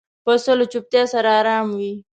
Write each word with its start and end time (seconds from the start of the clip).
پسه 0.25 0.51
له 0.59 0.65
چوپتیا 0.71 1.03
سره 1.13 1.29
آرام 1.39 1.67
وي. 1.77 1.93